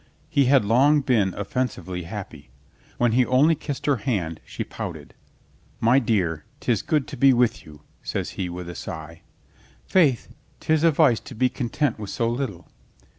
[0.29, 2.49] He had long been offensively happy.
[2.97, 5.13] When he only kissed her hand, she pouted.
[5.79, 9.21] "My dear, 'tis good to be with you," says he with a sigh.
[9.85, 10.29] "Faith,
[10.59, 12.67] 'tis a vice to be content with so little."